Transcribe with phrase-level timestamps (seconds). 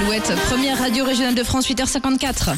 [0.00, 2.54] Alouette, première radio régionale de France, 8h54.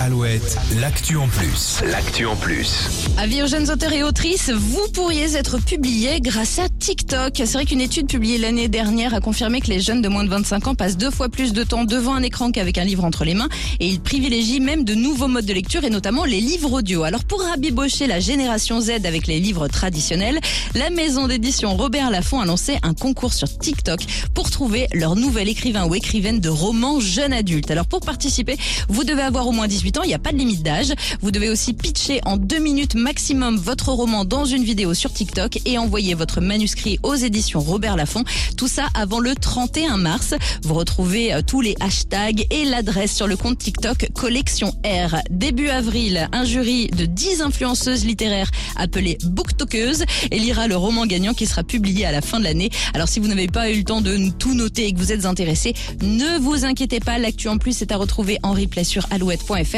[0.00, 1.82] Alouette, l'actu en plus.
[1.90, 2.88] L'actu en plus.
[3.16, 7.32] Avis aux jeunes auteurs et autrices, vous pourriez être publié grâce à TikTok.
[7.34, 10.28] C'est vrai qu'une étude publiée l'année dernière a confirmé que les jeunes de moins de
[10.28, 13.24] 25 ans passent deux fois plus de temps devant un écran qu'avec un livre entre
[13.24, 13.48] les mains
[13.80, 17.02] et ils privilégient même de nouveaux modes de lecture et notamment les livres audio.
[17.02, 20.38] Alors pour rabibocher la génération Z avec les livres traditionnels,
[20.74, 24.00] la maison d'édition Robert Laffont a lancé un concours sur TikTok
[24.32, 27.72] pour trouver leur nouvel écrivain ou écrivaine de romans jeunes adultes.
[27.72, 28.56] Alors pour participer,
[28.88, 30.92] vous devez avoir au moins 18 ans, il n'y a pas de limite d'âge.
[31.22, 35.60] Vous devez aussi pitcher en deux minutes maximum votre roman dans une vidéo sur TikTok
[35.64, 38.24] et envoyer votre manuscrit aux éditions Robert Laffont.
[38.56, 40.34] Tout ça avant le 31 mars.
[40.62, 45.16] Vous retrouvez euh, tous les hashtags et l'adresse sur le compte TikTok Collection R.
[45.30, 51.46] Début avril, un jury de 10 influenceuses littéraires appelées booktokeuses lira le roman gagnant qui
[51.46, 52.70] sera publié à la fin de l'année.
[52.94, 55.26] Alors si vous n'avez pas eu le temps de tout noter et que vous êtes
[55.26, 59.77] intéressé, ne vous inquiétez pas, l'actu en plus est à retrouver en replay sur alouette.fr